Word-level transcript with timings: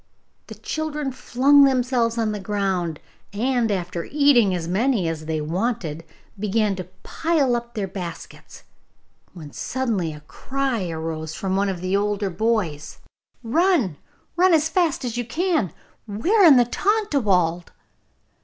The 0.47 0.55
children 0.55 1.11
flung 1.11 1.63
themselves 1.63 2.15
down 2.15 2.29
on 2.29 2.31
the 2.31 2.39
ground, 2.39 2.99
and, 3.33 3.69
after 3.71 4.03
eating 4.09 4.55
as 4.55 4.67
many 4.67 5.07
as 5.07 5.27
they 5.27 5.39
wanted, 5.41 6.03
began 6.39 6.75
to 6.77 6.85
pile 7.03 7.55
up 7.55 7.75
their 7.75 7.87
baskets, 7.87 8.63
when 9.33 9.53
suddenly 9.53 10.11
a 10.11 10.21
cry 10.21 10.89
arose 10.89 11.35
from 11.35 11.55
one 11.55 11.69
of 11.69 11.81
the 11.81 11.95
older 11.95 12.31
boys: 12.31 12.97
'Run, 13.43 13.95
run 14.35 14.55
as 14.55 14.69
fast 14.69 15.05
as 15.05 15.17
you 15.17 15.23
can! 15.23 15.71
We 16.07 16.31
are 16.35 16.45
in 16.45 16.55
the 16.57 16.65
Tontlawald! 16.65 17.69